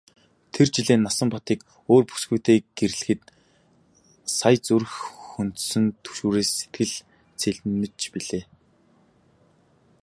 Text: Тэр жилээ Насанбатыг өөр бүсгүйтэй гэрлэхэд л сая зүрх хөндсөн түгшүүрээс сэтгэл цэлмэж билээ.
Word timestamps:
Тэр 0.53 0.67
жилээ 0.73 0.97
Насанбатыг 1.01 1.59
өөр 1.91 2.03
бүсгүйтэй 2.09 2.59
гэрлэхэд 2.77 3.21
л 3.29 3.31
сая 4.37 4.55
зүрх 4.65 4.93
хөндсөн 5.31 5.85
түгшүүрээс 6.03 6.49
сэтгэл 6.59 6.93
цэлмэж 7.39 7.99
билээ. 8.13 8.43